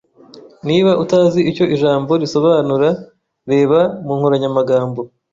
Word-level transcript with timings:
Niba 0.67 0.91
utazi 1.03 1.39
icyo 1.51 1.65
ijambo 1.75 2.11
risobanura, 2.23 2.89
reba 3.51 3.79
mu 4.05 4.13
nkoranyamagambo. 4.17 4.99